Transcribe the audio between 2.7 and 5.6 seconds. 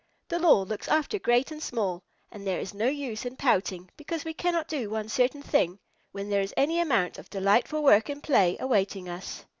no use in pouting because we cannot do one certain